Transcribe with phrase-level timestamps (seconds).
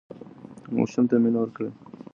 [0.75, 1.69] ماشوم ته مینه ورکړه.